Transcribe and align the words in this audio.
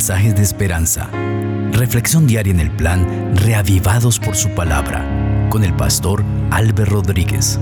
mensajes 0.00 0.34
de 0.34 0.40
esperanza. 0.40 1.10
Reflexión 1.72 2.26
diaria 2.26 2.54
en 2.54 2.60
el 2.60 2.70
plan 2.70 3.36
Reavivados 3.36 4.18
por 4.18 4.34
su 4.34 4.48
palabra 4.54 5.04
con 5.50 5.62
el 5.62 5.76
pastor 5.76 6.24
Álvaro 6.50 7.02
Rodríguez. 7.02 7.60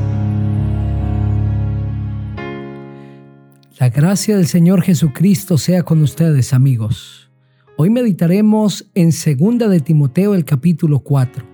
La 3.81 3.89
gracia 3.89 4.37
del 4.37 4.47
Señor 4.47 4.83
Jesucristo 4.83 5.59
sea 5.59 5.83
con 5.83 6.01
ustedes, 6.01 6.53
amigos. 6.53 7.29
Hoy 7.77 7.91
meditaremos 7.91 8.89
en 8.95 9.11
2 9.11 9.69
de 9.69 9.81
Timoteo 9.81 10.37
el 10.37 10.45
capítulo 10.45 11.01
4, 11.01 11.45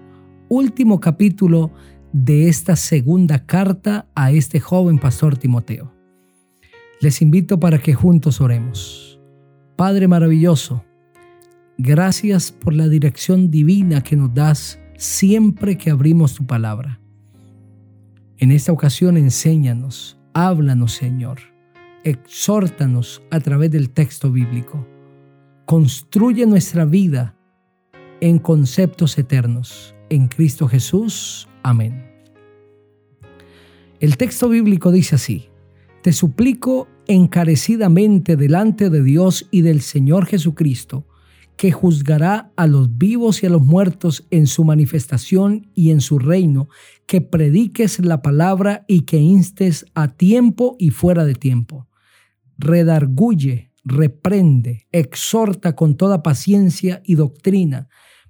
último 0.50 1.00
capítulo 1.00 1.70
de 2.12 2.50
esta 2.50 2.76
segunda 2.76 3.46
carta 3.46 4.06
a 4.14 4.32
este 4.32 4.60
joven 4.60 4.98
pastor 4.98 5.38
Timoteo. 5.38 5.94
Les 7.00 7.22
invito 7.22 7.58
para 7.58 7.78
que 7.78 7.94
juntos 7.94 8.42
oremos. 8.42 9.13
Padre 9.76 10.06
maravilloso, 10.06 10.84
gracias 11.78 12.52
por 12.52 12.74
la 12.74 12.88
dirección 12.88 13.50
divina 13.50 14.02
que 14.02 14.14
nos 14.14 14.32
das 14.32 14.78
siempre 14.96 15.76
que 15.76 15.90
abrimos 15.90 16.34
tu 16.34 16.46
palabra. 16.46 17.00
En 18.38 18.52
esta 18.52 18.70
ocasión 18.70 19.16
enséñanos, 19.16 20.16
háblanos 20.32 20.92
Señor, 20.92 21.38
exhórtanos 22.04 23.22
a 23.32 23.40
través 23.40 23.72
del 23.72 23.90
texto 23.90 24.30
bíblico. 24.30 24.86
Construye 25.64 26.46
nuestra 26.46 26.84
vida 26.84 27.36
en 28.20 28.38
conceptos 28.38 29.18
eternos. 29.18 29.94
En 30.08 30.28
Cristo 30.28 30.68
Jesús. 30.68 31.48
Amén. 31.64 32.12
El 33.98 34.16
texto 34.16 34.48
bíblico 34.48 34.92
dice 34.92 35.16
así, 35.16 35.48
Te 36.02 36.12
suplico 36.12 36.86
encarecidamente 37.06 38.36
delante 38.36 38.90
de 38.90 39.02
Dios 39.02 39.46
y 39.50 39.62
del 39.62 39.80
Señor 39.80 40.26
Jesucristo, 40.26 41.06
que 41.56 41.70
juzgará 41.70 42.52
a 42.56 42.66
los 42.66 42.98
vivos 42.98 43.42
y 43.42 43.46
a 43.46 43.50
los 43.50 43.62
muertos 43.62 44.26
en 44.30 44.46
su 44.46 44.64
manifestación 44.64 45.70
y 45.74 45.90
en 45.90 46.00
su 46.00 46.18
reino, 46.18 46.68
que 47.06 47.20
prediques 47.20 48.00
la 48.00 48.22
palabra 48.22 48.84
y 48.88 49.02
que 49.02 49.18
instes 49.18 49.86
a 49.94 50.08
tiempo 50.08 50.76
y 50.78 50.90
fuera 50.90 51.24
de 51.24 51.34
tiempo. 51.34 51.88
Redarguye, 52.58 53.70
reprende, 53.84 54.86
exhorta 54.90 55.76
con 55.76 55.96
toda 55.96 56.22
paciencia 56.22 57.02
y 57.04 57.14
doctrina, 57.14 57.88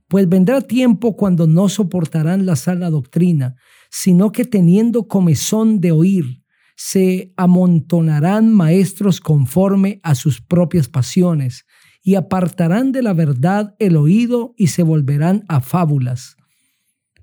pues 0.09 0.29
vendrá 0.29 0.61
tiempo 0.61 1.17
cuando 1.17 1.47
no 1.47 1.69
soportarán 1.69 2.45
la 2.45 2.57
sana 2.57 2.91
doctrina, 2.91 3.57
sino 3.91 4.33
que 4.33 4.45
teniendo 4.45 5.09
comezón 5.09 5.81
de 5.81 5.93
oír, 5.93 6.44
se 6.77 7.33
amontonarán 7.37 8.53
maestros 8.53 9.21
conforme 9.21 10.01
a 10.03 10.15
sus 10.15 10.41
propias 10.41 10.89
pasiones, 10.89 11.67
y 12.03 12.17
apartarán 12.17 12.93
de 12.93 13.03
la 13.03 13.15
verdad 13.15 13.75
el 13.79 13.97
oído 13.97 14.55
y 14.59 14.67
se 14.67 14.83
volverán 14.83 15.45
a 15.49 15.61
fábulas. 15.61 16.37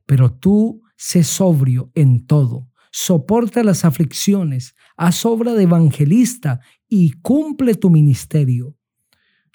Pero 0.08 0.34
tú 0.34 0.82
sé 0.98 1.24
sobrio 1.24 1.92
en 1.94 2.26
todo, 2.26 2.68
soporta 2.92 3.64
las 3.64 3.86
aflicciones, 3.86 4.76
haz 4.98 5.26
obra 5.26 5.54
de 5.54 5.64
evangelista 5.64 6.62
y 6.90 7.12
cumple 7.22 7.76
tu 7.76 7.92
ministerio. 7.92 8.76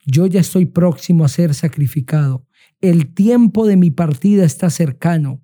Yo 0.06 0.26
ya 0.26 0.40
estoy 0.40 0.66
próximo 0.66 1.24
a 1.24 1.28
ser 1.28 1.54
sacrificado, 1.54 2.46
el 2.80 3.12
tiempo 3.14 3.66
de 3.66 3.76
mi 3.76 3.90
partida 3.90 4.44
está 4.44 4.70
cercano. 4.70 5.42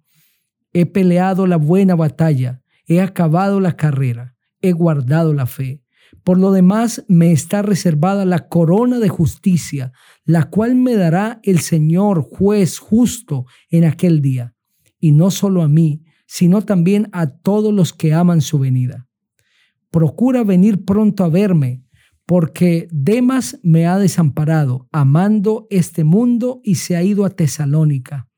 He 0.72 0.86
peleado 0.86 1.46
la 1.46 1.56
buena 1.56 1.94
batalla, 1.94 2.62
he 2.86 3.00
acabado 3.00 3.58
la 3.60 3.76
carrera, 3.76 4.31
he 4.62 4.72
guardado 4.72 5.34
la 5.34 5.46
fe. 5.46 5.82
Por 6.24 6.38
lo 6.38 6.52
demás 6.52 7.04
me 7.08 7.32
está 7.32 7.62
reservada 7.62 8.24
la 8.24 8.48
corona 8.48 8.98
de 8.98 9.08
justicia, 9.08 9.92
la 10.24 10.50
cual 10.50 10.76
me 10.76 10.94
dará 10.94 11.40
el 11.42 11.60
Señor 11.60 12.22
juez 12.22 12.78
justo 12.78 13.46
en 13.70 13.84
aquel 13.84 14.22
día, 14.22 14.54
y 15.00 15.12
no 15.12 15.30
solo 15.30 15.62
a 15.62 15.68
mí, 15.68 16.02
sino 16.26 16.62
también 16.62 17.08
a 17.12 17.26
todos 17.26 17.74
los 17.74 17.92
que 17.92 18.14
aman 18.14 18.40
su 18.40 18.58
venida. 18.58 19.08
Procura 19.90 20.44
venir 20.44 20.84
pronto 20.84 21.24
a 21.24 21.28
verme, 21.28 21.84
porque 22.24 22.88
Demas 22.90 23.58
me 23.62 23.86
ha 23.86 23.98
desamparado, 23.98 24.88
amando 24.92 25.66
este 25.70 26.04
mundo 26.04 26.60
y 26.62 26.76
se 26.76 26.96
ha 26.96 27.02
ido 27.02 27.24
a 27.24 27.30
Tesalónica. 27.30 28.28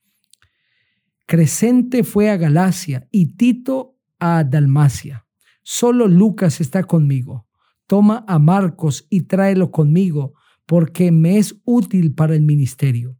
Crescente 1.27 2.03
fue 2.03 2.31
a 2.31 2.37
Galacia 2.37 3.09
y 3.11 3.37
Tito 3.37 3.97
a 4.19 4.43
Dalmacia. 4.43 5.24
Solo 5.65 6.07
Lucas 6.09 6.61
está 6.61 6.85
conmigo. 6.85 7.49
Toma 7.87 8.25
a 8.29 8.39
Marcos 8.39 9.07
y 9.11 9.23
tráelo 9.23 9.71
conmigo, 9.71 10.35
porque 10.67 11.11
me 11.11 11.39
es 11.39 11.61
útil 11.65 12.15
para 12.15 12.37
el 12.37 12.43
ministerio. 12.43 13.19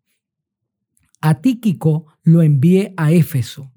A 1.21 1.41
Tíquico 1.41 2.07
lo 2.23 2.43
envié 2.43 2.93
a 2.99 3.13
Éfeso. 3.13 3.73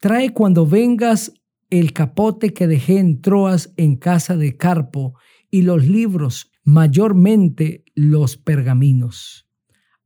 Trae 0.00 0.30
cuando 0.30 0.66
vengas 0.66 1.32
el 1.68 1.92
capote 1.92 2.54
que 2.54 2.66
dejé 2.66 2.98
en 2.98 3.20
Troas 3.20 3.72
en 3.76 3.96
casa 3.96 4.36
de 4.36 4.56
Carpo 4.56 5.14
y 5.50 5.62
los 5.62 5.86
libros, 5.86 6.50
mayormente 6.64 7.84
los 7.94 8.38
pergaminos. 8.38 9.46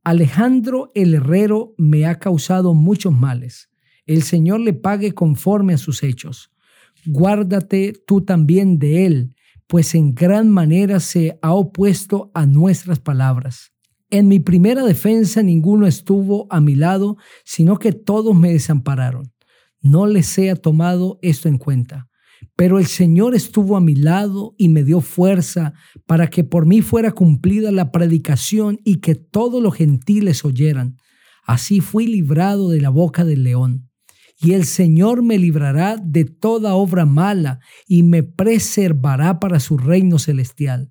Alejandro 0.02 0.90
el 0.94 1.14
herrero 1.14 1.74
me 1.78 2.06
ha 2.06 2.18
causado 2.18 2.74
muchos 2.74 3.12
males. 3.12 3.70
El 4.06 4.22
Señor 4.22 4.60
le 4.60 4.72
pague 4.72 5.12
conforme 5.12 5.74
a 5.74 5.78
sus 5.78 6.02
hechos. 6.02 6.52
Guárdate 7.06 7.92
tú 8.06 8.22
también 8.22 8.78
de 8.78 9.06
él, 9.06 9.34
pues 9.66 9.94
en 9.94 10.14
gran 10.14 10.48
manera 10.48 11.00
se 11.00 11.38
ha 11.42 11.52
opuesto 11.52 12.30
a 12.34 12.46
nuestras 12.46 13.00
palabras. 13.00 13.72
En 14.10 14.28
mi 14.28 14.38
primera 14.38 14.84
defensa 14.84 15.42
ninguno 15.42 15.86
estuvo 15.86 16.46
a 16.50 16.60
mi 16.60 16.76
lado, 16.76 17.16
sino 17.44 17.78
que 17.78 17.92
todos 17.92 18.36
me 18.36 18.52
desampararon. 18.52 19.32
No 19.80 20.06
les 20.06 20.26
sea 20.26 20.56
tomado 20.56 21.18
esto 21.22 21.48
en 21.48 21.58
cuenta. 21.58 22.08
Pero 22.54 22.78
el 22.78 22.86
Señor 22.86 23.34
estuvo 23.34 23.76
a 23.76 23.80
mi 23.80 23.94
lado 23.94 24.54
y 24.58 24.68
me 24.68 24.84
dio 24.84 25.00
fuerza 25.00 25.74
para 26.06 26.28
que 26.28 26.44
por 26.44 26.66
mí 26.66 26.82
fuera 26.82 27.12
cumplida 27.12 27.72
la 27.72 27.92
predicación 27.92 28.78
y 28.84 28.96
que 28.96 29.14
todos 29.14 29.62
los 29.62 29.74
gentiles 29.74 30.44
oyeran. 30.44 30.96
Así 31.44 31.80
fui 31.80 32.06
librado 32.06 32.68
de 32.70 32.80
la 32.80 32.90
boca 32.90 33.24
del 33.24 33.42
león. 33.42 33.85
Y 34.38 34.52
el 34.52 34.64
Señor 34.64 35.22
me 35.22 35.38
librará 35.38 35.96
de 35.96 36.24
toda 36.24 36.74
obra 36.74 37.06
mala 37.06 37.60
y 37.86 38.02
me 38.02 38.22
preservará 38.22 39.40
para 39.40 39.60
su 39.60 39.78
reino 39.78 40.18
celestial. 40.18 40.90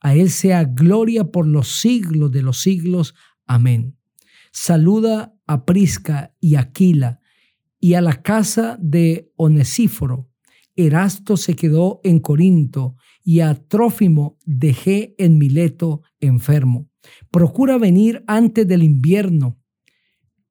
A 0.00 0.14
Él 0.14 0.30
sea 0.30 0.64
gloria 0.64 1.30
por 1.30 1.46
los 1.46 1.80
siglos 1.80 2.30
de 2.32 2.42
los 2.42 2.60
siglos. 2.60 3.14
Amén. 3.46 3.96
Saluda 4.52 5.34
a 5.46 5.64
Prisca 5.64 6.34
y 6.40 6.56
Aquila 6.56 7.20
y 7.80 7.94
a 7.94 8.00
la 8.00 8.22
casa 8.22 8.76
de 8.80 9.32
Onesíforo 9.36 10.32
Erasto 10.76 11.36
se 11.36 11.54
quedó 11.54 12.00
en 12.02 12.20
Corinto 12.20 12.96
y 13.24 13.40
a 13.40 13.54
Trófimo 13.54 14.38
dejé 14.44 15.14
en 15.18 15.38
Mileto 15.38 16.02
enfermo. 16.20 16.88
Procura 17.30 17.78
venir 17.78 18.24
antes 18.26 18.66
del 18.66 18.82
invierno. 18.82 19.58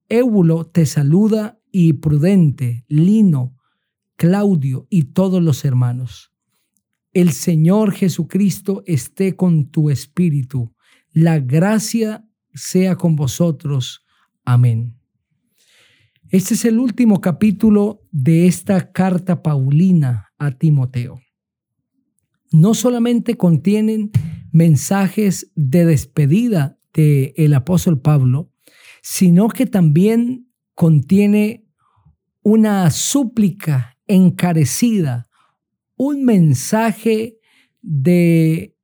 Éubulo 0.09 0.65
te 0.67 0.85
saluda 0.85 1.60
y 1.71 1.93
Prudente, 1.93 2.85
Lino, 2.87 3.55
Claudio 4.15 4.87
y 4.89 5.05
todos 5.05 5.41
los 5.41 5.65
hermanos. 5.65 6.31
El 7.13 7.31
Señor 7.31 7.91
Jesucristo 7.91 8.83
esté 8.85 9.35
con 9.35 9.69
tu 9.69 9.89
espíritu. 9.89 10.73
La 11.11 11.39
gracia 11.39 12.25
sea 12.53 12.95
con 12.95 13.15
vosotros. 13.15 14.05
Amén. 14.45 14.97
Este 16.29 16.53
es 16.53 16.63
el 16.63 16.79
último 16.79 17.19
capítulo 17.19 18.07
de 18.11 18.47
esta 18.47 18.91
carta 18.93 19.43
paulina 19.43 20.31
a 20.37 20.51
Timoteo. 20.51 21.19
No 22.51 22.73
solamente 22.73 23.35
contienen 23.35 24.11
mensajes 24.51 25.51
de 25.55 25.85
despedida 25.85 26.77
del 26.93 27.33
el 27.35 27.53
apóstol 27.53 27.99
Pablo, 27.99 28.51
sino 29.01 29.49
que 29.49 29.65
también 29.65 30.50
contiene 30.75 31.65
una 32.41 32.89
súplica 32.89 33.97
encarecida, 34.07 35.29
un 35.95 36.25
mensaje 36.25 37.37
de 37.81 38.75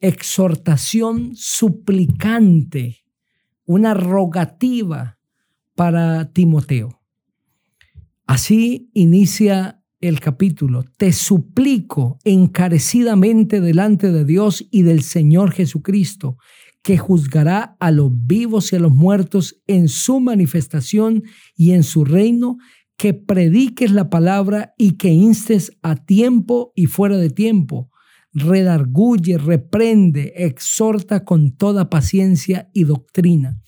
exhortación 0.00 1.32
suplicante, 1.34 3.04
una 3.64 3.94
rogativa 3.94 5.18
para 5.74 6.32
Timoteo. 6.32 7.00
Así 8.26 8.90
inicia 8.94 9.82
el 10.00 10.20
capítulo. 10.20 10.84
Te 10.96 11.12
suplico 11.12 12.18
encarecidamente 12.24 13.60
delante 13.60 14.12
de 14.12 14.24
Dios 14.24 14.66
y 14.70 14.82
del 14.82 15.02
Señor 15.02 15.52
Jesucristo, 15.52 16.36
que 16.84 16.98
juzgará 16.98 17.76
a 17.80 17.90
los 17.90 18.10
vivos 18.12 18.70
y 18.70 18.76
a 18.76 18.78
los 18.78 18.92
muertos 18.92 19.58
en 19.66 19.88
su 19.88 20.20
manifestación 20.20 21.22
y 21.56 21.72
en 21.72 21.82
su 21.82 22.04
reino, 22.04 22.58
que 22.98 23.14
prediques 23.14 23.90
la 23.90 24.10
palabra 24.10 24.74
y 24.76 24.92
que 24.92 25.08
instes 25.08 25.72
a 25.82 25.96
tiempo 25.96 26.72
y 26.76 26.86
fuera 26.86 27.16
de 27.16 27.30
tiempo. 27.30 27.90
redarguye, 28.36 29.38
reprende, 29.38 30.32
exhorta 30.36 31.24
con 31.24 31.56
toda 31.56 31.88
paciencia 31.88 32.68
y 32.74 32.82
doctrina. 32.82 33.60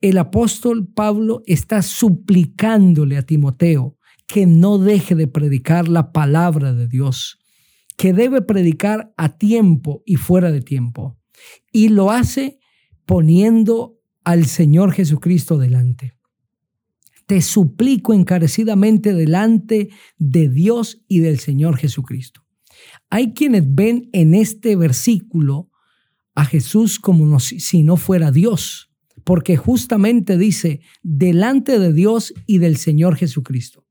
El 0.00 0.16
apóstol 0.16 0.88
Pablo 0.88 1.42
está 1.44 1.82
suplicándole 1.82 3.18
a 3.18 3.22
Timoteo 3.22 3.98
que 4.26 4.46
no 4.46 4.78
deje 4.78 5.14
de 5.14 5.28
predicar 5.28 5.86
la 5.86 6.12
palabra 6.12 6.72
de 6.72 6.88
Dios, 6.88 7.38
que 7.98 8.14
debe 8.14 8.40
predicar 8.40 9.12
a 9.18 9.36
tiempo 9.36 10.02
y 10.06 10.16
fuera 10.16 10.50
de 10.50 10.62
tiempo. 10.62 11.19
Y 11.72 11.88
lo 11.88 12.10
hace 12.10 12.58
poniendo 13.06 13.98
al 14.24 14.46
Señor 14.46 14.92
Jesucristo 14.92 15.58
delante. 15.58 16.14
Te 17.26 17.42
suplico 17.42 18.12
encarecidamente 18.12 19.14
delante 19.14 19.90
de 20.18 20.48
Dios 20.48 21.02
y 21.08 21.20
del 21.20 21.38
Señor 21.38 21.76
Jesucristo. 21.76 22.44
Hay 23.08 23.32
quienes 23.32 23.64
ven 23.74 24.08
en 24.12 24.34
este 24.34 24.76
versículo 24.76 25.70
a 26.34 26.44
Jesús 26.44 26.98
como 26.98 27.38
si 27.40 27.82
no 27.82 27.96
fuera 27.96 28.30
Dios, 28.30 28.90
porque 29.24 29.56
justamente 29.56 30.38
dice 30.38 30.80
delante 31.02 31.78
de 31.78 31.92
Dios 31.92 32.32
y 32.46 32.58
del 32.58 32.76
Señor 32.76 33.16
Jesucristo. 33.16 33.86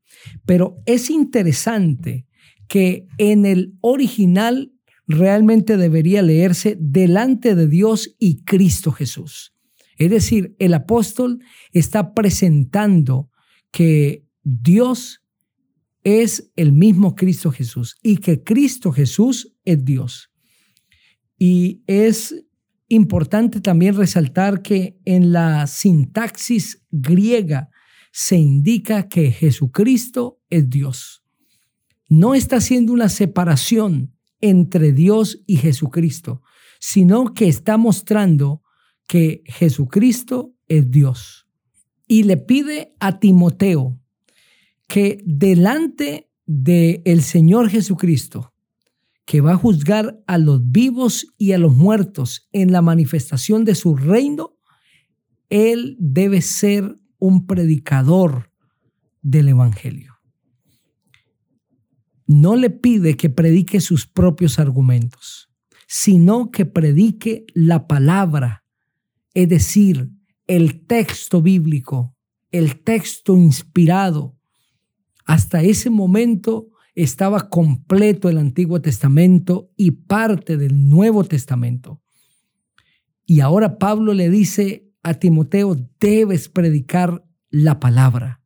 Pero 0.45 0.77
es 0.85 1.09
interesante 1.09 2.25
que 2.67 3.07
en 3.17 3.45
el 3.45 3.77
original 3.81 4.73
realmente 5.09 5.75
debería 5.75 6.21
leerse 6.21 6.77
delante 6.79 7.55
de 7.55 7.67
Dios 7.67 8.15
y 8.19 8.43
Cristo 8.43 8.91
Jesús. 8.91 9.55
Es 9.97 10.11
decir, 10.11 10.55
el 10.59 10.73
apóstol 10.75 11.39
está 11.73 12.13
presentando 12.13 13.31
que 13.71 14.23
Dios 14.43 15.23
es 16.03 16.51
el 16.55 16.71
mismo 16.71 17.15
Cristo 17.15 17.51
Jesús 17.51 17.97
y 18.03 18.17
que 18.17 18.43
Cristo 18.43 18.91
Jesús 18.91 19.55
es 19.65 19.83
Dios. 19.83 20.31
Y 21.39 21.81
es 21.87 22.45
importante 22.87 23.61
también 23.61 23.95
resaltar 23.95 24.61
que 24.61 24.99
en 25.05 25.33
la 25.33 25.65
sintaxis 25.65 26.85
griega 26.91 27.69
se 28.11 28.37
indica 28.37 29.09
que 29.09 29.31
Jesucristo 29.31 30.39
es 30.51 30.69
Dios. 30.69 31.23
No 32.09 32.35
está 32.35 32.57
haciendo 32.57 32.93
una 32.93 33.09
separación 33.09 34.13
entre 34.41 34.93
Dios 34.93 35.43
y 35.45 35.57
Jesucristo, 35.57 36.41
sino 36.79 37.33
que 37.33 37.47
está 37.47 37.77
mostrando 37.77 38.63
que 39.07 39.43
Jesucristo 39.45 40.55
es 40.67 40.89
Dios. 40.89 41.47
Y 42.07 42.23
le 42.23 42.37
pide 42.37 42.95
a 42.99 43.19
Timoteo 43.19 43.99
que 44.87 45.21
delante 45.25 46.31
del 46.45 47.01
el 47.05 47.21
Señor 47.21 47.69
Jesucristo, 47.69 48.53
que 49.25 49.41
va 49.41 49.53
a 49.53 49.57
juzgar 49.57 50.19
a 50.25 50.37
los 50.39 50.71
vivos 50.71 51.27
y 51.37 51.51
a 51.51 51.59
los 51.59 51.75
muertos 51.75 52.47
en 52.51 52.71
la 52.71 52.81
manifestación 52.81 53.65
de 53.65 53.75
su 53.75 53.95
reino, 53.95 54.57
él 55.49 55.97
debe 55.99 56.41
ser 56.41 56.97
un 57.19 57.45
predicador 57.45 58.51
del 59.21 59.49
Evangelio. 59.49 60.18
No 62.29 62.55
le 62.55 62.69
pide 62.69 63.17
que 63.17 63.29
predique 63.29 63.81
sus 63.81 64.07
propios 64.07 64.57
argumentos, 64.57 65.49
sino 65.85 66.51
que 66.51 66.65
predique 66.65 67.45
la 67.53 67.87
palabra 67.87 68.63
es 69.33 69.47
decir, 69.47 70.09
el 70.47 70.85
texto 70.85 71.41
bíblico, 71.41 72.15
el 72.51 72.81
texto 72.81 73.37
inspirado. 73.37 74.37
Hasta 75.25 75.61
ese 75.61 75.89
momento 75.89 76.69
estaba 76.95 77.49
completo 77.49 78.29
el 78.29 78.37
Antiguo 78.37 78.81
Testamento 78.81 79.71
y 79.77 79.91
parte 79.91 80.57
del 80.57 80.89
Nuevo 80.89 81.23
Testamento. 81.23 82.01
Y 83.25 83.41
ahora 83.41 83.77
Pablo 83.77 84.13
le 84.13 84.29
dice 84.29 84.91
a 85.03 85.13
Timoteo, 85.13 85.77
debes 85.99 86.49
predicar 86.49 87.23
la 87.49 87.79
palabra 87.79 88.38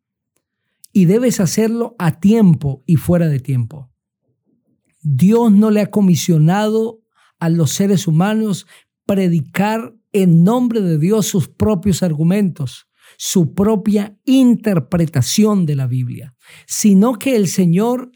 y 0.93 1.05
debes 1.05 1.39
hacerlo 1.39 1.95
a 1.97 2.19
tiempo 2.19 2.83
y 2.85 2.95
fuera 2.95 3.27
de 3.27 3.39
tiempo. 3.39 3.91
Dios 5.01 5.51
no 5.51 5.71
le 5.71 5.81
ha 5.81 5.91
comisionado 5.91 7.01
a 7.39 7.49
los 7.49 7.71
seres 7.71 8.07
humanos 8.07 8.67
predicar 9.05 9.93
en 10.13 10.43
nombre 10.43 10.79
de 10.81 10.97
Dios 10.97 11.25
sus 11.25 11.49
propios 11.49 12.03
argumentos, 12.03 12.87
su 13.17 13.53
propia 13.53 14.17
interpretación 14.23 15.65
de 15.65 15.75
la 15.75 15.87
Biblia, 15.87 16.35
sino 16.67 17.13
que 17.15 17.35
el 17.35 17.47
Señor 17.47 18.11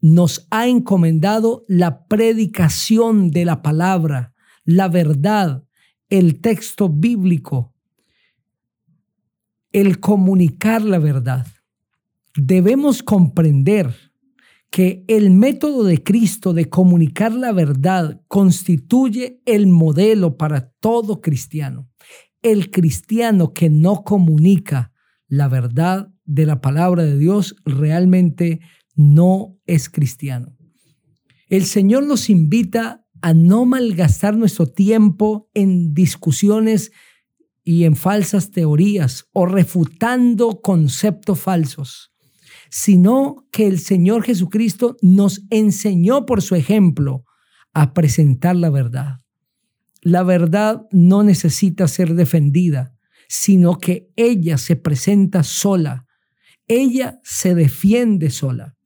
nos 0.00 0.46
ha 0.50 0.68
encomendado 0.68 1.64
la 1.66 2.06
predicación 2.06 3.30
de 3.30 3.44
la 3.44 3.60
palabra, 3.62 4.32
la 4.64 4.88
verdad, 4.88 5.64
el 6.08 6.40
texto 6.40 6.88
bíblico, 6.88 7.74
el 9.72 9.98
comunicar 10.00 10.82
la 10.82 10.98
verdad. 10.98 11.46
Debemos 12.36 13.02
comprender 13.02 13.94
que 14.70 15.04
el 15.08 15.30
método 15.30 15.84
de 15.84 16.02
Cristo 16.02 16.52
de 16.52 16.68
comunicar 16.68 17.32
la 17.32 17.52
verdad 17.52 18.20
constituye 18.28 19.40
el 19.46 19.66
modelo 19.66 20.36
para 20.36 20.70
todo 20.80 21.20
cristiano. 21.20 21.88
El 22.42 22.70
cristiano 22.70 23.52
que 23.52 23.70
no 23.70 24.04
comunica 24.04 24.92
la 25.26 25.48
verdad 25.48 26.12
de 26.24 26.46
la 26.46 26.60
palabra 26.60 27.04
de 27.04 27.18
Dios 27.18 27.56
realmente 27.64 28.60
no 28.94 29.56
es 29.66 29.88
cristiano. 29.88 30.56
El 31.48 31.64
Señor 31.64 32.04
nos 32.04 32.28
invita 32.28 33.06
a 33.22 33.32
no 33.34 33.64
malgastar 33.64 34.36
nuestro 34.36 34.66
tiempo 34.66 35.48
en 35.54 35.94
discusiones 35.94 36.92
y 37.64 37.84
en 37.84 37.96
falsas 37.96 38.50
teorías 38.50 39.28
o 39.32 39.46
refutando 39.46 40.60
conceptos 40.60 41.40
falsos 41.40 42.12
sino 42.70 43.46
que 43.50 43.66
el 43.66 43.78
Señor 43.78 44.22
Jesucristo 44.22 44.96
nos 45.02 45.42
enseñó 45.50 46.26
por 46.26 46.42
su 46.42 46.54
ejemplo 46.54 47.24
a 47.72 47.94
presentar 47.94 48.56
la 48.56 48.70
verdad. 48.70 49.18
La 50.02 50.22
verdad 50.22 50.82
no 50.92 51.22
necesita 51.22 51.88
ser 51.88 52.14
defendida, 52.14 52.94
sino 53.28 53.78
que 53.78 54.08
ella 54.16 54.58
se 54.58 54.76
presenta 54.76 55.42
sola, 55.42 56.06
ella 56.66 57.20
se 57.22 57.54
defiende 57.54 58.30
sola. 58.30 58.76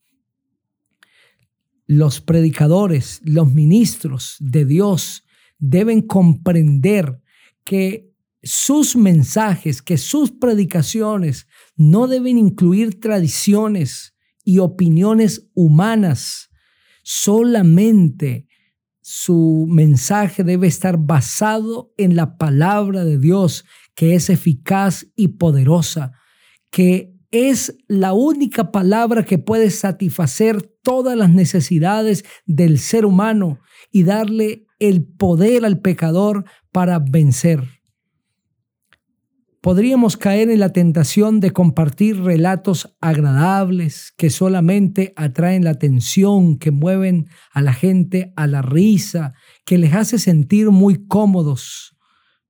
Los 1.86 2.20
predicadores, 2.20 3.20
los 3.24 3.52
ministros 3.52 4.36
de 4.40 4.64
Dios 4.64 5.24
deben 5.58 6.02
comprender 6.02 7.20
que 7.64 8.11
sus 8.42 8.96
mensajes, 8.96 9.82
que 9.82 9.98
sus 9.98 10.32
predicaciones 10.32 11.46
no 11.76 12.08
deben 12.08 12.38
incluir 12.38 12.98
tradiciones 12.98 14.14
y 14.44 14.58
opiniones 14.58 15.48
humanas. 15.54 16.50
Solamente 17.04 18.48
su 19.00 19.66
mensaje 19.68 20.44
debe 20.44 20.66
estar 20.66 20.98
basado 20.98 21.92
en 21.96 22.16
la 22.16 22.36
palabra 22.36 23.04
de 23.04 23.18
Dios, 23.18 23.64
que 23.94 24.14
es 24.14 24.30
eficaz 24.30 25.06
y 25.14 25.28
poderosa, 25.28 26.12
que 26.70 27.14
es 27.30 27.76
la 27.88 28.12
única 28.12 28.72
palabra 28.72 29.24
que 29.24 29.38
puede 29.38 29.70
satisfacer 29.70 30.62
todas 30.82 31.16
las 31.16 31.30
necesidades 31.30 32.24
del 32.44 32.78
ser 32.78 33.06
humano 33.06 33.60
y 33.90 34.02
darle 34.02 34.66
el 34.78 35.04
poder 35.04 35.64
al 35.64 35.80
pecador 35.80 36.44
para 36.72 36.98
vencer 36.98 37.81
podríamos 39.62 40.16
caer 40.16 40.50
en 40.50 40.58
la 40.58 40.70
tentación 40.70 41.38
de 41.38 41.52
compartir 41.52 42.20
relatos 42.20 42.96
agradables 43.00 44.12
que 44.16 44.28
solamente 44.28 45.14
atraen 45.16 45.62
la 45.62 45.70
atención, 45.70 46.58
que 46.58 46.72
mueven 46.72 47.28
a 47.52 47.62
la 47.62 47.72
gente 47.72 48.32
a 48.34 48.48
la 48.48 48.60
risa, 48.60 49.34
que 49.64 49.78
les 49.78 49.94
hace 49.94 50.18
sentir 50.18 50.70
muy 50.70 51.06
cómodos. 51.06 51.96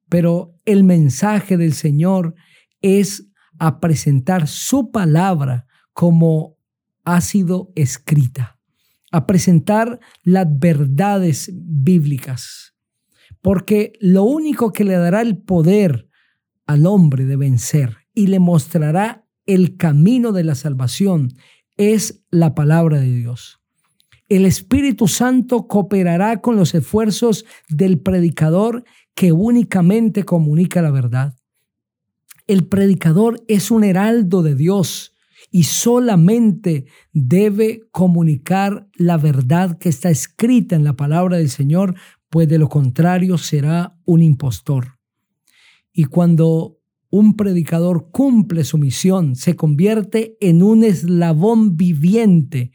Pero 0.08 0.58
el 0.64 0.84
mensaje 0.84 1.58
del 1.58 1.74
Señor 1.74 2.34
es 2.80 3.28
a 3.58 3.78
presentar 3.78 4.48
su 4.48 4.90
palabra 4.90 5.66
como 5.92 6.56
ha 7.04 7.20
sido 7.20 7.72
escrita, 7.76 8.58
a 9.10 9.26
presentar 9.26 10.00
las 10.22 10.46
verdades 10.48 11.52
bíblicas, 11.54 12.74
porque 13.42 13.92
lo 14.00 14.24
único 14.24 14.72
que 14.72 14.84
le 14.84 14.94
dará 14.94 15.20
el 15.20 15.36
poder 15.36 16.08
al 16.72 16.86
hombre 16.86 17.26
de 17.26 17.36
vencer 17.36 17.98
y 18.14 18.28
le 18.28 18.38
mostrará 18.38 19.26
el 19.46 19.76
camino 19.76 20.32
de 20.32 20.44
la 20.44 20.54
salvación 20.54 21.34
es 21.76 22.24
la 22.30 22.54
palabra 22.54 22.98
de 22.98 23.12
Dios. 23.12 23.60
El 24.28 24.46
Espíritu 24.46 25.08
Santo 25.08 25.68
cooperará 25.68 26.40
con 26.40 26.56
los 26.56 26.74
esfuerzos 26.74 27.44
del 27.68 28.00
predicador 28.00 28.84
que 29.14 29.32
únicamente 29.32 30.24
comunica 30.24 30.80
la 30.80 30.90
verdad. 30.90 31.34
El 32.46 32.66
predicador 32.66 33.42
es 33.48 33.70
un 33.70 33.84
heraldo 33.84 34.42
de 34.42 34.54
Dios 34.54 35.14
y 35.50 35.64
solamente 35.64 36.86
debe 37.12 37.82
comunicar 37.90 38.88
la 38.94 39.18
verdad 39.18 39.76
que 39.78 39.90
está 39.90 40.08
escrita 40.08 40.76
en 40.76 40.84
la 40.84 40.96
palabra 40.96 41.36
del 41.36 41.50
Señor, 41.50 41.94
pues 42.30 42.48
de 42.48 42.58
lo 42.58 42.70
contrario 42.70 43.36
será 43.36 43.98
un 44.06 44.22
impostor. 44.22 45.01
Y 45.92 46.04
cuando 46.04 46.78
un 47.10 47.36
predicador 47.36 48.10
cumple 48.10 48.64
su 48.64 48.78
misión, 48.78 49.36
se 49.36 49.54
convierte 49.54 50.36
en 50.40 50.62
un 50.62 50.82
eslabón 50.82 51.76
viviente 51.76 52.72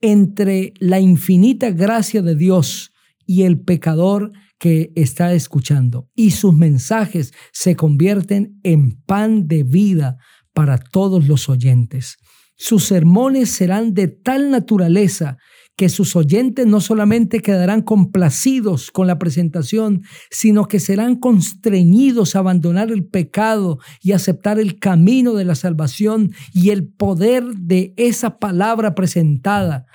entre 0.00 0.74
la 0.78 1.00
infinita 1.00 1.70
gracia 1.70 2.22
de 2.22 2.36
Dios 2.36 2.92
y 3.26 3.42
el 3.42 3.60
pecador 3.60 4.32
que 4.58 4.92
está 4.94 5.32
escuchando. 5.32 6.10
Y 6.14 6.32
sus 6.32 6.54
mensajes 6.54 7.32
se 7.52 7.76
convierten 7.76 8.60
en 8.62 9.00
pan 9.02 9.48
de 9.48 9.62
vida 9.62 10.18
para 10.52 10.78
todos 10.78 11.26
los 11.26 11.48
oyentes. 11.48 12.16
Sus 12.56 12.84
sermones 12.84 13.50
serán 13.50 13.94
de 13.94 14.08
tal 14.08 14.50
naturaleza 14.50 15.38
que 15.78 15.88
sus 15.88 16.16
oyentes 16.16 16.66
no 16.66 16.80
solamente 16.80 17.38
quedarán 17.38 17.82
complacidos 17.82 18.90
con 18.90 19.06
la 19.06 19.16
presentación, 19.16 20.02
sino 20.28 20.64
que 20.64 20.80
serán 20.80 21.14
constreñidos 21.14 22.34
a 22.34 22.40
abandonar 22.40 22.90
el 22.90 23.06
pecado 23.06 23.78
y 24.02 24.10
aceptar 24.10 24.58
el 24.58 24.80
camino 24.80 25.34
de 25.34 25.44
la 25.44 25.54
salvación 25.54 26.32
y 26.52 26.70
el 26.70 26.88
poder 26.88 27.44
de 27.54 27.94
esa 27.96 28.40
palabra 28.40 28.96
presentada 28.96 29.86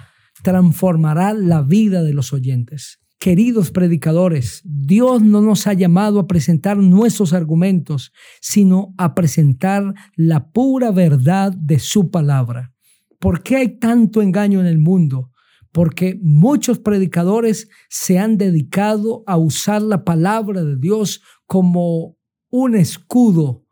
transformará 0.41 1.33
la 1.33 1.61
vida 1.61 2.01
de 2.01 2.13
los 2.13 2.31
oyentes. 2.31 3.01
Queridos 3.19 3.69
predicadores, 3.71 4.61
Dios 4.63 5.21
no 5.21 5.41
nos 5.41 5.67
ha 5.67 5.73
llamado 5.73 6.21
a 6.21 6.27
presentar 6.27 6.77
nuestros 6.77 7.33
argumentos, 7.33 8.13
sino 8.39 8.93
a 8.97 9.15
presentar 9.15 9.93
la 10.15 10.49
pura 10.49 10.91
verdad 10.91 11.51
de 11.51 11.79
su 11.79 12.09
palabra. 12.09 12.71
¿Por 13.19 13.43
qué 13.43 13.57
hay 13.57 13.79
tanto 13.79 14.21
engaño 14.21 14.61
en 14.61 14.67
el 14.67 14.77
mundo? 14.77 15.32
Porque 15.73 16.19
muchos 16.21 16.77
predicadores 16.77 17.67
se 17.89 18.19
han 18.19 18.37
dedicado 18.37 19.23
a 19.25 19.37
usar 19.37 19.81
la 19.81 20.05
palabra 20.05 20.63
de 20.63 20.77
Dios 20.77 21.21
como 21.47 22.15
un 22.51 22.75
escudo 22.75 23.65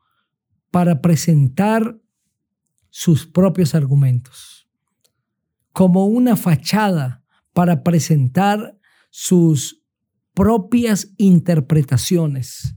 para 0.72 1.00
presentar 1.02 2.02
sus 2.90 3.28
propios 3.28 3.76
argumentos, 3.76 4.68
como 5.72 6.08
una 6.08 6.36
fachada 6.36 7.24
para 7.54 7.84
presentar 7.84 8.80
sus 9.12 9.84
propias 10.34 11.14
interpretaciones, 11.18 12.76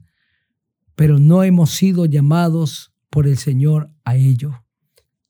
pero 0.94 1.18
no 1.18 1.44
hemos 1.44 1.70
sido 1.70 2.04
llamados 2.04 2.94
por 3.08 3.26
el 3.26 3.38
Señor 3.38 3.90
a 4.04 4.16
ello. 4.16 4.66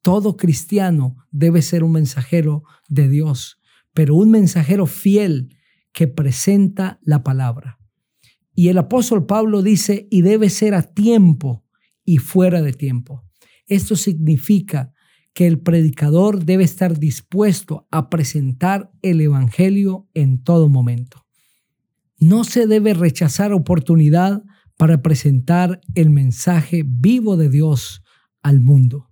Todo 0.02 0.36
cristiano 0.36 1.16
debe 1.30 1.62
ser 1.62 1.84
un 1.84 1.92
mensajero 1.92 2.64
de 2.88 3.08
Dios 3.08 3.60
pero 3.94 4.16
un 4.16 4.30
mensajero 4.30 4.86
fiel 4.86 5.56
que 5.92 6.08
presenta 6.08 6.98
la 7.02 7.22
palabra. 7.22 7.78
Y 8.54 8.68
el 8.68 8.78
apóstol 8.78 9.26
Pablo 9.26 9.62
dice, 9.62 10.06
y 10.10 10.22
debe 10.22 10.50
ser 10.50 10.74
a 10.74 10.82
tiempo 10.82 11.64
y 12.04 12.18
fuera 12.18 12.62
de 12.62 12.72
tiempo. 12.72 13.24
Esto 13.66 13.96
significa 13.96 14.92
que 15.32 15.46
el 15.46 15.60
predicador 15.60 16.44
debe 16.44 16.64
estar 16.64 16.98
dispuesto 16.98 17.88
a 17.90 18.08
presentar 18.08 18.92
el 19.02 19.20
Evangelio 19.20 20.08
en 20.14 20.42
todo 20.42 20.68
momento. 20.68 21.24
No 22.18 22.44
se 22.44 22.66
debe 22.66 22.94
rechazar 22.94 23.52
oportunidad 23.52 24.44
para 24.76 25.02
presentar 25.02 25.80
el 25.94 26.10
mensaje 26.10 26.84
vivo 26.86 27.36
de 27.36 27.48
Dios 27.48 28.02
al 28.42 28.60
mundo. 28.60 29.10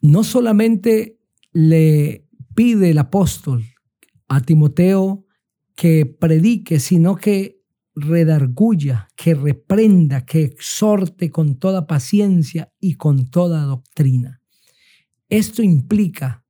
No 0.00 0.22
solamente 0.22 1.18
le 1.52 2.23
pide 2.54 2.90
el 2.90 2.98
apóstol 2.98 3.64
a 4.28 4.40
Timoteo 4.40 5.26
que 5.76 6.06
predique, 6.06 6.80
sino 6.80 7.16
que 7.16 7.60
redarguya, 7.94 9.08
que 9.16 9.34
reprenda, 9.34 10.24
que 10.24 10.42
exhorte 10.42 11.30
con 11.30 11.58
toda 11.58 11.86
paciencia 11.86 12.72
y 12.80 12.94
con 12.94 13.30
toda 13.30 13.62
doctrina. 13.62 14.40
Esto 15.28 15.62
implica 15.62 16.44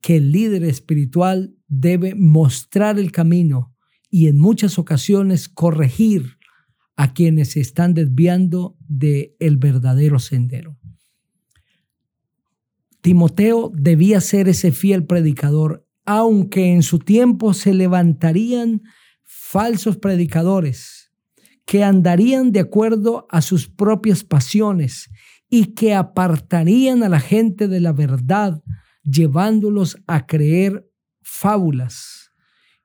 que 0.00 0.16
el 0.16 0.32
líder 0.32 0.64
espiritual 0.64 1.54
debe 1.68 2.14
mostrar 2.14 2.98
el 2.98 3.12
camino 3.12 3.74
y 4.10 4.26
en 4.26 4.38
muchas 4.38 4.78
ocasiones 4.78 5.48
corregir 5.48 6.36
a 6.96 7.14
quienes 7.14 7.52
se 7.52 7.60
están 7.60 7.94
desviando 7.94 8.76
del 8.80 9.34
el 9.38 9.56
verdadero 9.56 10.18
sendero. 10.18 10.78
Timoteo 13.02 13.70
debía 13.74 14.20
ser 14.20 14.48
ese 14.48 14.72
fiel 14.72 15.04
predicador, 15.04 15.86
aunque 16.06 16.72
en 16.72 16.82
su 16.82 16.98
tiempo 16.98 17.52
se 17.52 17.74
levantarían 17.74 18.82
falsos 19.22 19.98
predicadores 19.98 21.12
que 21.66 21.84
andarían 21.84 22.52
de 22.52 22.60
acuerdo 22.60 23.26
a 23.30 23.40
sus 23.40 23.68
propias 23.68 24.24
pasiones 24.24 25.10
y 25.48 25.74
que 25.74 25.94
apartarían 25.94 27.02
a 27.02 27.08
la 27.08 27.20
gente 27.20 27.68
de 27.68 27.80
la 27.80 27.92
verdad, 27.92 28.62
llevándolos 29.04 29.96
a 30.06 30.26
creer 30.26 30.88
fábulas 31.22 32.30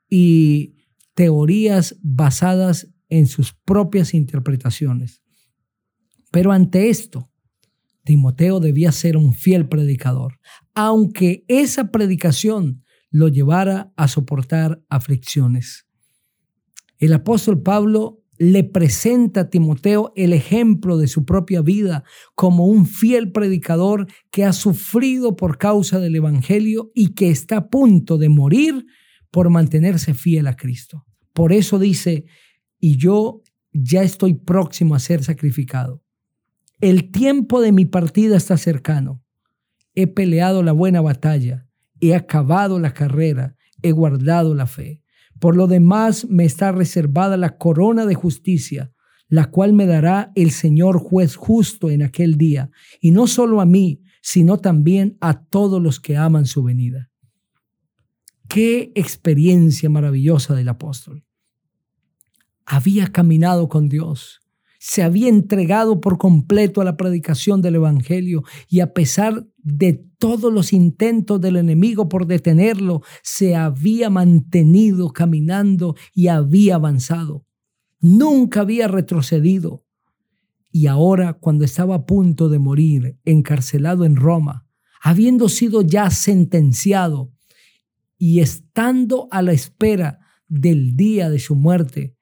y 0.10 0.76
teorías 1.14 1.96
basadas 2.02 2.90
en 3.10 3.28
sus 3.28 3.54
propias 3.54 4.14
interpretaciones. 4.14 5.22
Pero 6.32 6.52
ante 6.52 6.90
esto, 6.90 7.32
Timoteo 8.08 8.62
debía 8.62 8.94
ser 8.94 9.18
un 9.18 9.34
fiel 9.34 9.68
predicador, 9.68 10.40
aunque 10.74 11.44
esa 11.50 11.92
predicación 11.92 12.86
lo 13.12 13.28
llevara 13.28 13.92
a 13.98 14.08
soportar 14.08 14.82
aflicciones. 14.88 15.88
El 17.00 17.12
apóstol 17.12 17.62
Pablo 17.62 18.24
le 18.38 18.64
presenta 18.64 19.42
a 19.42 19.50
Timoteo 19.50 20.14
el 20.16 20.32
ejemplo 20.32 20.98
de 20.98 21.08
su 21.08 21.26
propia 21.26 21.62
vida 21.62 22.06
como 22.34 22.68
un 22.68 22.86
fiel 22.86 23.34
predicador 23.34 24.08
que 24.32 24.46
ha 24.46 24.54
sufrido 24.54 25.36
por 25.36 25.58
causa 25.58 26.00
del 26.00 26.16
Evangelio 26.16 26.92
y 26.96 27.14
que 27.14 27.30
está 27.30 27.58
a 27.58 27.70
punto 27.70 28.18
de 28.18 28.30
morir 28.30 28.86
por 29.32 29.50
mantenerse 29.50 30.14
fiel 30.14 30.48
a 30.48 30.56
Cristo. 30.56 31.06
Por 31.34 31.52
eso 31.52 31.78
dice, 31.78 32.24
y 32.80 32.96
yo 32.96 33.42
ya 33.74 34.02
estoy 34.02 34.34
próximo 34.36 34.96
a 34.96 35.00
ser 35.00 35.26
sacrificado. 35.26 36.07
El 36.80 37.10
tiempo 37.12 37.60
de 37.62 37.72
mi 37.72 37.86
partida 37.86 38.38
está 38.38 38.56
cercano. 38.58 39.24
He 39.96 40.06
peleado 40.06 40.62
la 40.62 40.74
buena 40.74 41.02
batalla, 41.02 41.68
he 42.00 42.14
acabado 42.14 42.80
la 42.80 42.94
carrera, 42.94 43.56
he 43.82 43.92
guardado 43.92 44.54
la 44.54 44.68
fe. 44.68 45.02
Por 45.40 45.56
lo 45.56 45.66
demás 45.66 46.28
me 46.30 46.46
está 46.46 46.72
reservada 46.72 47.36
la 47.36 47.58
corona 47.58 48.06
de 48.06 48.14
justicia, 48.14 48.92
la 49.28 49.50
cual 49.50 49.74
me 49.74 49.88
dará 49.88 50.32
el 50.36 50.52
Señor 50.52 51.00
juez 51.00 51.36
justo 51.36 51.90
en 51.90 52.04
aquel 52.04 52.38
día, 52.38 52.70
y 53.02 53.10
no 53.12 53.26
solo 53.26 53.60
a 53.60 53.66
mí, 53.66 54.02
sino 54.22 54.58
también 54.58 55.18
a 55.20 55.46
todos 55.46 55.82
los 55.82 56.00
que 56.00 56.16
aman 56.16 56.46
su 56.46 56.64
venida. 56.64 57.10
Qué 58.48 58.92
experiencia 58.96 59.90
maravillosa 59.90 60.54
del 60.54 60.70
apóstol. 60.70 61.26
Había 62.66 63.08
caminado 63.08 63.68
con 63.68 63.90
Dios, 63.90 64.42
se 64.80 65.04
había 65.04 65.30
entregado 65.30 66.00
por 66.02 66.18
completo 66.18 66.82
a 66.82 66.86
la 66.86 66.98
predicación 66.98 67.62
del 67.62 67.76
Evangelio 67.76 68.44
y 68.70 68.80
a 68.82 68.94
pesar 68.94 69.48
de 69.58 69.94
todos 70.18 70.52
los 70.52 70.74
intentos 70.74 71.40
del 71.42 71.58
enemigo 71.58 72.10
por 72.10 72.28
detenerlo, 72.28 73.02
se 73.22 73.56
había 73.56 74.10
mantenido 74.10 75.12
caminando 75.12 75.96
y 76.14 76.28
había 76.28 76.76
avanzado. 76.76 77.46
Nunca 78.00 78.62
había 78.62 78.88
retrocedido. 78.88 79.84
Y 80.72 80.88
ahora, 80.88 81.34
cuando 81.34 81.66
estaba 81.66 81.96
a 81.96 82.06
punto 82.06 82.50
de 82.50 82.60
morir, 82.60 83.18
encarcelado 83.26 84.06
en 84.06 84.16
Roma, 84.16 84.68
habiendo 85.02 85.50
sido 85.50 85.82
ya 85.82 86.10
sentenciado 86.10 87.32
y 88.18 88.40
estando 88.40 89.28
a 89.32 89.42
la 89.42 89.54
espera 89.54 90.20
del 90.48 90.96
día 90.96 91.30
de 91.30 91.40
su 91.40 91.56
muerte, 91.56 92.16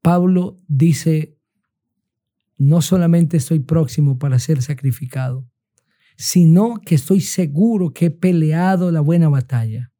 Pablo 0.00 0.60
dice 0.66 1.31
no 2.62 2.80
solamente 2.80 3.38
estoy 3.38 3.58
próximo 3.58 4.20
para 4.20 4.38
ser 4.38 4.62
sacrificado, 4.62 5.48
sino 6.16 6.76
que 6.76 6.94
estoy 6.94 7.20
seguro 7.20 7.92
que 7.92 8.06
he 8.06 8.10
peleado 8.12 8.92
la 8.92 9.00
buena 9.00 9.28
batalla, 9.28 9.90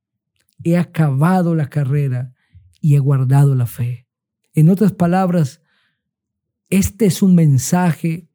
he 0.62 0.78
acabado 0.78 1.56
la 1.56 1.68
carrera 1.68 2.32
y 2.80 2.94
he 2.94 3.00
guardado 3.00 3.56
la 3.56 3.66
fe. 3.66 4.06
En 4.54 4.68
otras 4.68 4.92
palabras, 4.92 5.60
este 6.68 7.06
es 7.06 7.20
un 7.20 7.34
mensaje 7.34 8.28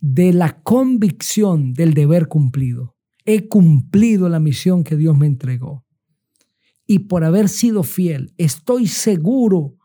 de 0.00 0.32
la 0.32 0.62
convicción 0.62 1.74
del 1.74 1.92
deber 1.92 2.28
cumplido. 2.28 2.96
He 3.26 3.46
cumplido 3.46 4.30
la 4.30 4.40
misión 4.40 4.84
que 4.84 4.96
Dios 4.96 5.18
me 5.18 5.26
entregó. 5.26 5.84
Y 6.86 7.00
por 7.00 7.24
haber 7.24 7.50
sido 7.50 7.82
fiel, 7.82 8.32
estoy 8.38 8.86
seguro 8.86 9.76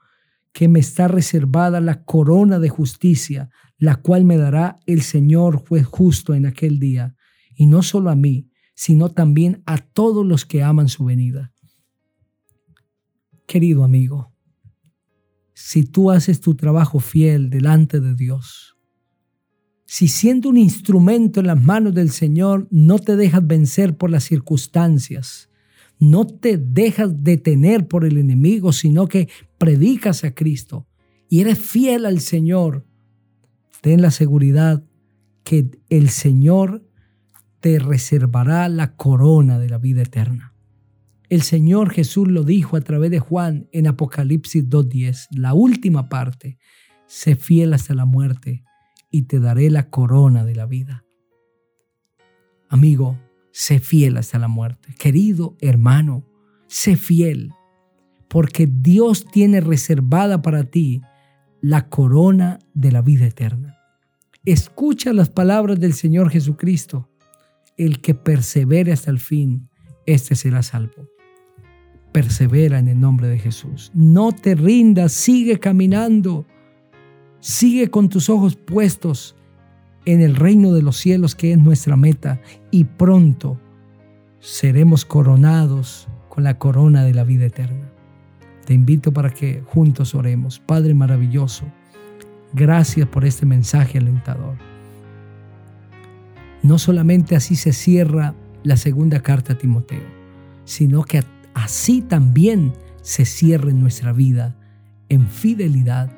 que 0.51 0.67
me 0.67 0.79
está 0.79 1.07
reservada 1.07 1.79
la 1.79 2.03
corona 2.03 2.59
de 2.59 2.69
justicia, 2.69 3.49
la 3.77 3.95
cual 3.95 4.25
me 4.25 4.37
dará 4.37 4.79
el 4.85 5.01
Señor 5.01 5.57
juez 5.57 5.85
justo 5.85 6.33
en 6.33 6.45
aquel 6.45 6.79
día, 6.79 7.15
y 7.55 7.65
no 7.65 7.81
solo 7.81 8.09
a 8.09 8.15
mí, 8.15 8.49
sino 8.75 9.09
también 9.09 9.61
a 9.65 9.77
todos 9.77 10.25
los 10.25 10.45
que 10.45 10.63
aman 10.63 10.87
su 10.87 11.05
venida. 11.05 11.53
Querido 13.45 13.83
amigo, 13.83 14.33
si 15.53 15.83
tú 15.83 16.11
haces 16.11 16.39
tu 16.39 16.55
trabajo 16.55 16.99
fiel 16.99 17.49
delante 17.49 17.99
de 17.99 18.15
Dios, 18.15 18.77
si 19.85 20.07
siendo 20.07 20.49
un 20.49 20.57
instrumento 20.57 21.39
en 21.39 21.47
las 21.47 21.61
manos 21.61 21.93
del 21.93 22.11
Señor 22.11 22.67
no 22.69 22.99
te 22.99 23.15
dejas 23.15 23.45
vencer 23.45 23.97
por 23.97 24.11
las 24.11 24.23
circunstancias, 24.23 25.48
no 25.99 26.25
te 26.25 26.57
dejas 26.57 27.23
detener 27.23 27.87
por 27.87 28.05
el 28.05 28.17
enemigo, 28.17 28.71
sino 28.71 29.07
que 29.07 29.29
predicas 29.57 30.23
a 30.23 30.33
Cristo 30.33 30.87
y 31.27 31.41
eres 31.41 31.59
fiel 31.59 32.05
al 32.05 32.21
Señor, 32.21 32.85
ten 33.81 34.01
la 34.01 34.11
seguridad 34.11 34.83
que 35.43 35.69
el 35.89 36.09
Señor 36.09 36.87
te 37.59 37.79
reservará 37.79 38.69
la 38.69 38.95
corona 38.95 39.59
de 39.59 39.69
la 39.69 39.77
vida 39.77 40.01
eterna. 40.01 40.55
El 41.29 41.43
Señor 41.43 41.91
Jesús 41.91 42.27
lo 42.27 42.43
dijo 42.43 42.77
a 42.77 42.81
través 42.81 43.11
de 43.11 43.19
Juan 43.19 43.67
en 43.71 43.85
Apocalipsis 43.85 44.67
2.10, 44.67 45.27
la 45.31 45.53
última 45.53 46.09
parte, 46.09 46.57
sé 47.05 47.35
fiel 47.35 47.73
hasta 47.73 47.93
la 47.93 48.05
muerte 48.05 48.63
y 49.11 49.23
te 49.23 49.39
daré 49.39 49.69
la 49.69 49.89
corona 49.89 50.45
de 50.45 50.55
la 50.55 50.65
vida. 50.65 51.05
Amigo, 52.69 53.17
sé 53.59 53.79
fiel 53.79 54.15
hasta 54.15 54.39
la 54.39 54.47
muerte. 54.47 54.95
Querido 54.97 55.57
hermano, 55.59 56.23
sé 56.67 56.95
fiel, 56.95 57.51
porque 58.29 58.67
Dios 58.71 59.25
tiene 59.25 59.59
reservada 59.59 60.41
para 60.41 60.63
ti 60.63 61.01
la 61.59 61.89
corona 61.89 62.59
de 62.73 62.93
la 62.93 63.01
vida 63.01 63.25
eterna. 63.25 63.77
Escucha 64.45 65.11
las 65.11 65.29
palabras 65.29 65.77
del 65.77 65.91
Señor 65.91 66.29
Jesucristo. 66.29 67.09
El 67.75 67.99
que 67.99 68.13
persevere 68.13 68.93
hasta 68.93 69.11
el 69.11 69.19
fin, 69.19 69.67
este 70.05 70.35
será 70.35 70.63
salvo. 70.63 71.09
Persevera 72.13 72.79
en 72.79 72.87
el 72.87 72.99
nombre 73.01 73.27
de 73.27 73.39
Jesús. 73.39 73.91
No 73.93 74.31
te 74.31 74.55
rindas, 74.55 75.11
sigue 75.11 75.59
caminando. 75.59 76.45
Sigue 77.41 77.89
con 77.89 78.07
tus 78.07 78.29
ojos 78.29 78.55
puestos 78.55 79.35
en 80.13 80.21
el 80.21 80.35
reino 80.35 80.73
de 80.73 80.81
los 80.81 80.97
cielos 80.97 81.35
que 81.35 81.51
es 81.51 81.59
nuestra 81.59 81.95
meta 81.95 82.41
y 82.71 82.85
pronto 82.85 83.59
seremos 84.39 85.05
coronados 85.05 86.07
con 86.29 86.43
la 86.43 86.57
corona 86.57 87.03
de 87.03 87.13
la 87.13 87.23
vida 87.23 87.45
eterna. 87.45 87.91
Te 88.65 88.73
invito 88.73 89.11
para 89.11 89.29
que 89.29 89.61
juntos 89.67 90.15
oremos. 90.15 90.59
Padre 90.59 90.95
maravilloso, 90.95 91.65
gracias 92.53 93.07
por 93.07 93.23
este 93.23 93.45
mensaje 93.45 93.99
alentador. 93.99 94.55
No 96.63 96.79
solamente 96.79 97.35
así 97.35 97.55
se 97.55 97.71
cierra 97.71 98.33
la 98.63 98.77
segunda 98.77 99.21
carta 99.21 99.53
a 99.53 99.57
Timoteo, 99.59 100.07
sino 100.65 101.03
que 101.03 101.21
así 101.53 102.01
también 102.01 102.73
se 103.03 103.25
cierra 103.25 103.71
nuestra 103.73 104.11
vida 104.11 104.55
en 105.07 105.27
fidelidad 105.27 106.11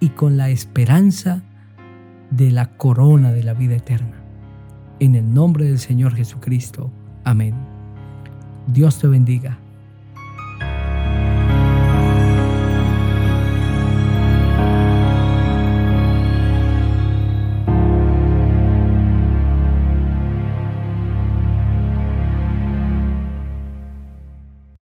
y 0.00 0.08
con 0.10 0.36
la 0.36 0.50
esperanza 0.50 1.44
de 2.36 2.50
la 2.50 2.76
corona 2.76 3.32
de 3.32 3.42
la 3.42 3.54
vida 3.54 3.76
eterna. 3.76 4.16
En 4.98 5.14
el 5.14 5.32
nombre 5.32 5.66
del 5.66 5.78
Señor 5.78 6.14
Jesucristo. 6.14 6.90
Amén. 7.24 7.54
Dios 8.66 8.98
te 8.98 9.06
bendiga. 9.06 9.58